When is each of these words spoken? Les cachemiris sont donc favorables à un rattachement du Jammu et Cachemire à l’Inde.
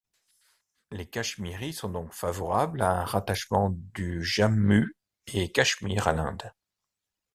Les 0.89 1.07
cachemiris 1.07 1.73
sont 1.73 1.89
donc 1.89 2.11
favorables 2.11 2.81
à 2.81 3.01
un 3.01 3.05
rattachement 3.05 3.69
du 3.93 4.23
Jammu 4.23 4.97
et 5.27 5.51
Cachemire 5.51 6.07
à 6.07 6.13
l’Inde. 6.13 6.51